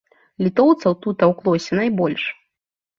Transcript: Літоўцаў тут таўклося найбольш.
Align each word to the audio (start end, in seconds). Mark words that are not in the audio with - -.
Літоўцаў 0.45 0.97
тут 1.05 1.21
таўклося 1.21 1.71
найбольш. 1.85 2.29